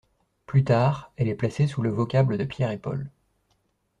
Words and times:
Plus 0.47 0.63
tard, 0.63 1.11
elle 1.15 1.27
est 1.27 1.35
placée 1.35 1.67
sous 1.67 1.83
le 1.83 1.91
vocable 1.91 2.39
de 2.39 2.43
Pierre 2.43 2.71
et 2.71 2.79
Paul. 2.79 3.11